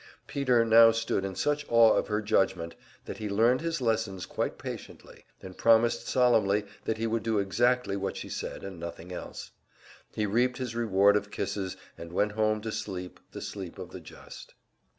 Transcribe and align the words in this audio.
Peter 0.25 0.65
now 0.65 0.89
stood 0.89 1.23
in 1.23 1.35
such 1.35 1.63
awe 1.69 1.93
of 1.93 2.07
her 2.07 2.23
judgment 2.23 2.73
that 3.05 3.19
he 3.19 3.29
learned 3.29 3.61
his 3.61 3.81
lessons 3.81 4.25
quite 4.25 4.57
patiently, 4.57 5.25
and 5.43 5.59
promised 5.59 6.07
solemnly 6.07 6.65
that 6.85 6.97
he 6.97 7.05
would 7.05 7.21
do 7.21 7.37
exactly 7.37 7.95
what 7.95 8.17
she 8.17 8.27
said 8.27 8.63
and 8.63 8.79
nothing 8.79 9.11
else. 9.13 9.51
He 10.15 10.25
reaped 10.25 10.57
his 10.57 10.73
reward 10.75 11.15
of 11.15 11.29
kisses, 11.29 11.77
and 11.99 12.11
went 12.13 12.31
home 12.31 12.61
to 12.61 12.71
sleep 12.71 13.19
the 13.31 13.41
sleep 13.41 13.77
of 13.77 13.91
the 13.91 13.99
just. 14.01 14.55